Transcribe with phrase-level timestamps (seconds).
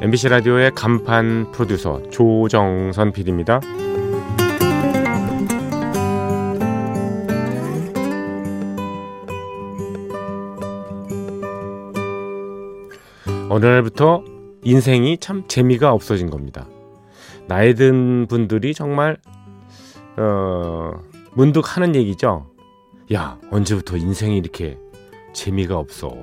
[0.00, 3.60] MBC 라디오의 간판 프로듀서 조정선 PD입니다.
[13.50, 14.22] 어느 날부터
[14.62, 16.68] 인생이 참 재미가 없어진 겁니다.
[17.48, 19.16] 나이 든 분들이 정말
[20.16, 20.92] 어,
[21.32, 22.46] 문득 하는 얘기죠.
[23.12, 24.78] 야 언제부터 인생이 이렇게
[25.32, 26.14] 재미가 없어.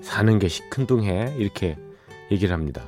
[0.00, 1.34] 사는 게 시큰둥해.
[1.38, 1.76] 이렇게
[2.30, 2.82] 얘기를 합니다.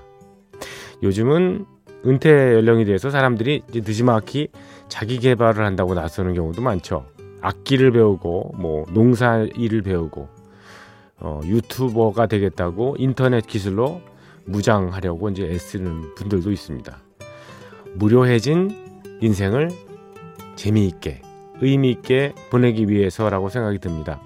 [1.03, 1.67] 요즘은
[2.07, 4.49] 은퇴 연령이 돼서 사람들이 이제 늦지막히
[4.89, 7.07] 자기 개발을 한다고 나서는 경우도 많죠.
[7.43, 10.29] 악기를 배우고 뭐 농사 일을 배우고
[11.21, 14.01] 어, 유튜버가 되겠다고 인터넷 기술로
[14.47, 16.99] 무장하려고 이제 애쓰는 분들도 있습니다.
[17.95, 18.71] 무료해진
[19.21, 19.71] 인생을
[20.57, 21.23] 재미있게
[21.61, 24.21] 의미 있게 보내기 위해서라고 생각이 듭니다.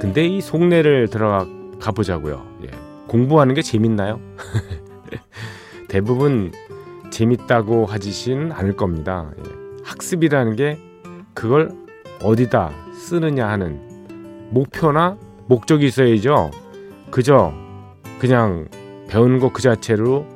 [0.00, 1.46] 근데 이 속내를 들어가
[1.94, 2.51] 보자고요.
[3.12, 3.18] 예.
[3.18, 4.20] 공부하는 게 재밌나요?
[5.88, 6.52] 대부분
[7.10, 9.30] 재밌다고 하지는 않을 겁니다.
[9.38, 9.42] 예.
[9.84, 10.78] 학습이라는 게
[11.34, 11.70] 그걸
[12.22, 16.50] 어디다 쓰느냐 하는 목표나 목적이 있어야죠.
[17.10, 17.52] 그저
[18.18, 18.68] 그냥
[19.08, 20.26] 배우는 것그 자체로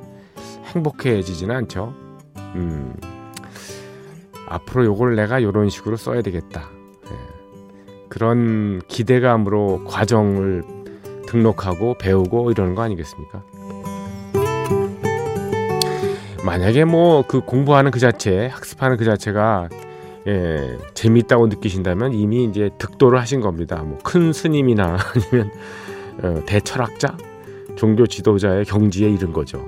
[0.75, 1.95] 행복해지지는 않죠.
[2.37, 2.95] 음,
[4.49, 6.69] 앞으로 요걸 내가 이런 식으로 써야 되겠다.
[8.09, 10.76] 그런 기대감으로 과정을
[11.27, 13.43] 등록하고 배우고 이러는 거 아니겠습니까?
[16.45, 19.69] 만약에 뭐 그 공부하는 그 자체, 학습하는 그 자체가
[20.29, 23.83] 예, 재밌다고 느끼신다면 이미 이제 득도를 하신 겁니다.
[23.83, 25.51] 뭐 큰 스님이나 아니면
[26.23, 27.17] 어, 대철학자,
[27.77, 29.65] 종교 지도자의 경지에 이른 거죠.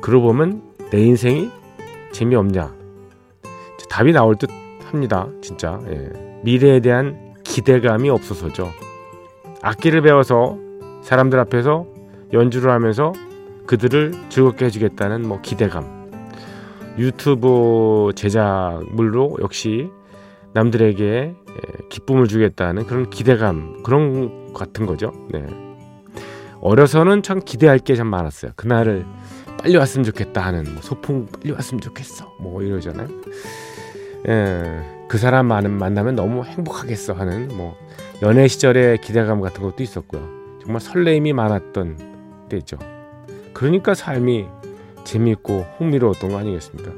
[0.00, 1.50] 그러고 보면 내 인생이
[2.12, 2.74] 재미없냐?
[3.90, 4.50] 답이 나올 듯
[4.90, 5.26] 합니다.
[5.42, 5.80] 진짜.
[5.88, 6.40] 예.
[6.44, 8.70] 미래에 대한 기대감이 없어서죠.
[9.62, 10.58] 악기를 배워서
[11.02, 11.86] 사람들 앞에서
[12.32, 13.12] 연주를 하면서
[13.66, 15.96] 그들을 즐겁게 해주겠다는 뭐 기대감.
[16.98, 19.90] 유튜브 제작물로 역시
[20.54, 21.34] 남들에게
[21.90, 25.12] 기쁨을 주겠다는 그런 기대감 그런 같은 거죠.
[25.30, 25.44] 네.
[26.60, 28.52] 어려서는 참 기대할 게 참 많았어요.
[28.56, 29.04] 그날을
[29.58, 33.08] 빨리 왔으면 좋겠다 하는 뭐 소풍 빨리 왔으면 좋겠어 뭐 이러잖아요.
[34.28, 34.95] 예.
[35.08, 37.76] 그 사람 만나면 너무 행복하겠어 하는 뭐
[38.22, 40.28] 연애 시절의 기대감 같은 것도 있었고요.
[40.62, 42.78] 정말 설레임이 많았던 때죠.
[43.52, 44.46] 그러니까 삶이
[45.04, 46.92] 재미있고 흥미로웠던 거 아니겠습니까?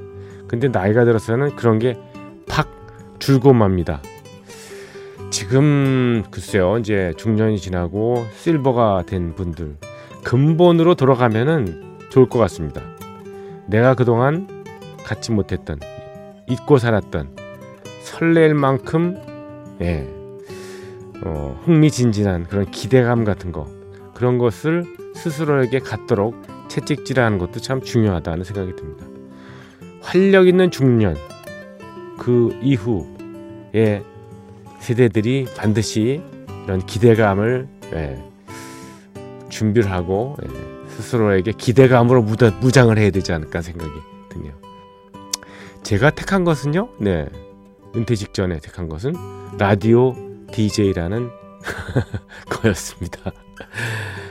[0.49, 1.97] 근데 나이가 들어서는 그런 게
[2.49, 2.69] 팍
[3.21, 4.01] 줄고 맙니다.
[5.31, 9.77] 지금 글쎄요 이제 중년이 지나고 실버가 된 분들
[10.25, 12.81] 근본으로 돌아가면은 좋을 것 같습니다.
[13.67, 14.65] 내가 그동안
[15.05, 15.79] 갖지 못했던
[16.49, 17.37] 잊고 살았던
[18.03, 19.17] 설렐 만큼
[19.81, 20.09] 예,
[21.25, 23.69] 어, 흥미진진한 그런 기대감 같은 거
[24.15, 26.37] 그런 것을 스스로에게 갖도록
[26.69, 29.07] 채찍질하는 것도 참 중요하다는 생각이 듭니다.
[30.01, 31.17] 활력 있는 중년
[32.19, 34.03] 그 이후에
[34.81, 36.23] 세대들이 반드시
[36.65, 38.23] 이런 기대감을 예,
[39.49, 40.49] 준비를 하고 예,
[40.89, 43.93] 스스로에게 기대감으로 무장을 해야 되지 않을까 생각이
[44.31, 44.53] 드네요.
[45.83, 47.27] 제가 택한 것은요, 네,
[47.97, 49.15] 은퇴 직전에 택한 것은
[49.59, 50.15] 라디오
[50.53, 51.31] DJ라는
[52.49, 53.33] 거였습니다.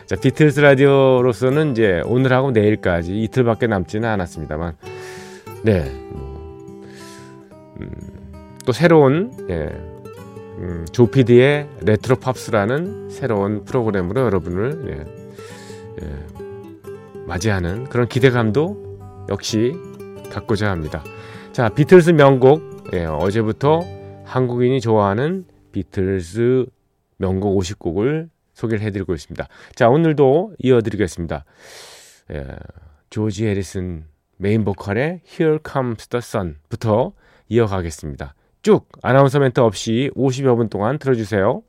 [0.06, 4.78] 자, 비틀스 라디오로서는 이제 오늘하고 내일까지 이틀밖에 남지는 않았습니다만,
[5.64, 6.84] 네, 뭐,
[7.82, 7.92] 음,
[8.66, 9.70] 또 새로운 예,
[10.60, 16.10] 음, 조피디의 레트로 팝스라는 새로운 프로그램으로 여러분을 예, 예,
[17.26, 19.74] 맞이하는 그런 기대감도 역시
[20.32, 21.04] 갖고자 합니다.
[21.52, 23.82] 자, 비틀스 명곡 예, 어제부터
[24.24, 26.66] 한국인이 좋아하는 비틀즈
[27.18, 29.46] 명곡 50곡을 소개를 해드리고 있습니다.
[29.76, 31.44] 자, 오늘도 이어드리겠습니다.
[32.32, 32.46] 예,
[33.10, 34.06] 조지 해리슨
[34.38, 37.12] 메인 보컬의 Here Comes the Sun부터
[37.50, 38.36] 이어가겠습니다.
[38.62, 41.64] 쭉 아나운서 멘트 없이 50여 분 동안 들어주세요.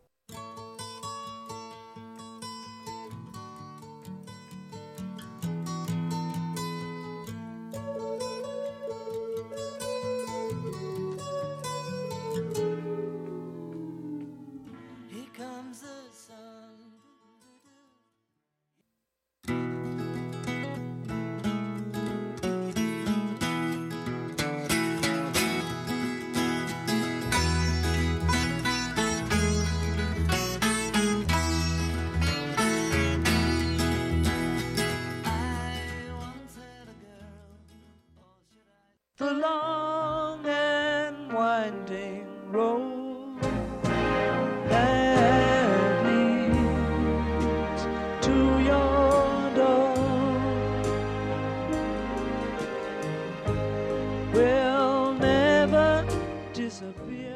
[56.58, 57.27] Disappear.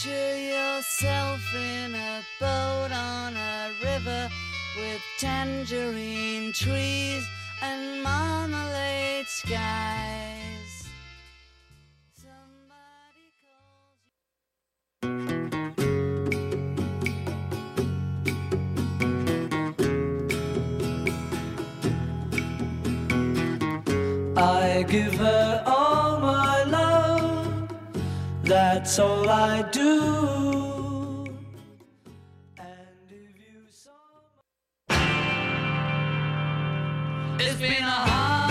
[0.00, 4.28] Picture yourself in a boat on a river
[4.76, 7.26] with tangerine trees
[7.62, 10.88] and marmalade skies.
[24.36, 25.64] I give her
[28.88, 31.26] That's all I do.
[37.38, 38.47] It's been a hard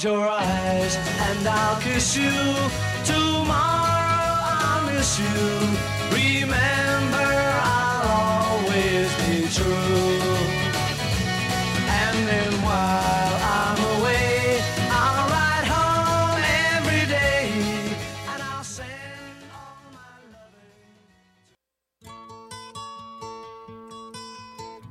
[0.00, 2.32] Close your eyes and I'll kiss you.
[3.04, 4.32] Tomorrow
[4.64, 5.28] I'll miss you.
[6.10, 7.28] Remember,
[7.60, 8.08] I'll
[8.48, 10.40] always be true.
[12.00, 16.44] And then while I'm away, I'll ride home
[16.76, 17.52] every day.
[18.32, 18.88] And I'll send
[19.52, 20.64] all my loving.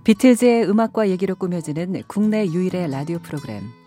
[0.04, 3.79] 비틀즈의 음악과 얘기로 꾸며지는 국내 유일의 라디오 프로그램.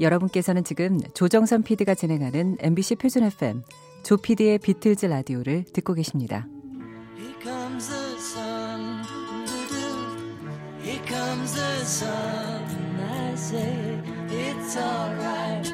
[0.00, 3.62] 여러분께서는 지금 조정선 PD가 진행하는 MBC 표준 FM
[4.02, 6.46] 조 PD의 비틀즈 라디오를 듣고 계십니다.
[7.16, 9.06] Here comes the sun.
[11.86, 12.64] sun.
[13.00, 15.65] I say it's alright.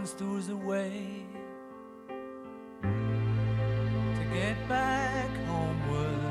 [0.00, 1.26] Once there was a way
[2.82, 6.22] to get back homeward.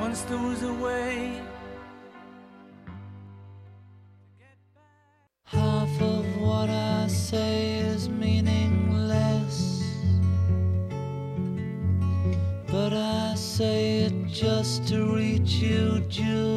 [0.00, 1.42] Once there was a way.
[5.44, 9.84] Half of what I say is meaningless,
[12.66, 16.55] but I say it just to reach you, Julia.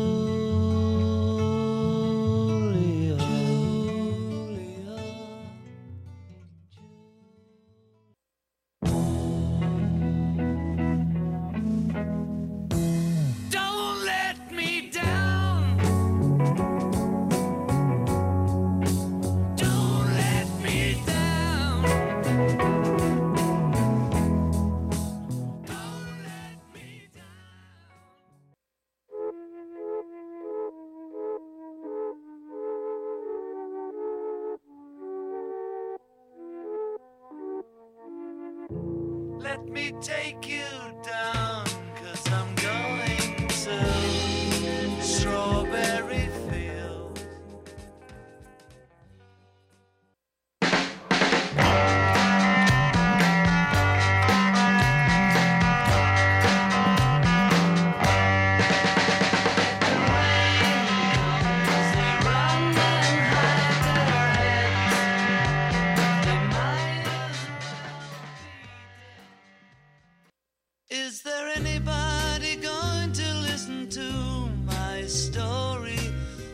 [71.59, 75.99] anybody going to listen to my story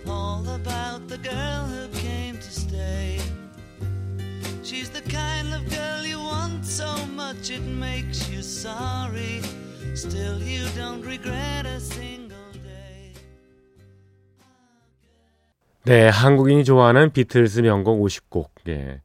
[0.08, 3.20] all about the girl who came to stay?
[4.64, 9.42] She's the kind of girl you want so much it makes you sorry.
[9.94, 13.14] Still, you don't regret a single day.
[15.86, 18.50] 네, 한국인이 좋아하는 비틀스 명곡 50곡.
[18.68, 19.02] 예.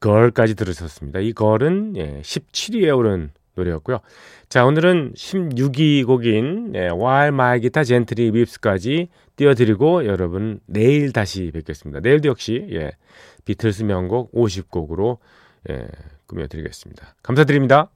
[0.00, 1.20] 걸까지 들으셨습니다.
[1.20, 4.00] 이 걸은 예, 17위에 오른 노래였고요.
[4.48, 12.00] 자, 오늘은 16위 곡인 예, While My Guitar Gently Weeps까지 띄워드리고 여러분 내일 다시 뵙겠습니다.
[12.00, 12.92] 내일도 역시 예,
[13.44, 15.18] 비틀스 명곡 50곡으로
[15.70, 15.86] 예,
[16.26, 17.14] 꾸며드리겠습니다.
[17.22, 17.90] 감사드립니다.